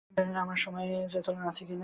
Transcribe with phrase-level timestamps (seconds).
[0.01, 0.85] আমি জানিনা আমার সময়
[1.47, 1.79] আছে কি না।